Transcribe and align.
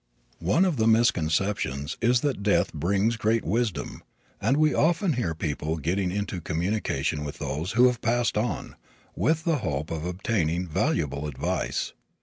One 0.39 0.65
of 0.65 0.77
the 0.77 0.87
misconceptions 0.87 1.95
is 2.01 2.21
that 2.21 2.41
death 2.41 2.73
brings 2.73 3.17
great 3.17 3.45
wisdom, 3.45 4.01
and 4.41 4.57
we 4.57 4.73
often 4.73 5.13
hear 5.13 5.33
of 5.33 5.37
people 5.37 5.77
getting 5.77 6.09
into 6.09 6.41
communication 6.41 7.23
with 7.23 7.37
those 7.37 7.73
who 7.73 7.85
have 7.85 8.01
passed 8.01 8.35
on, 8.35 8.77
with 9.15 9.43
the 9.43 9.57
hope 9.57 9.91
of 9.91 10.03
obtaining 10.03 10.65
valuable 10.67 11.27
advice. 11.27 11.93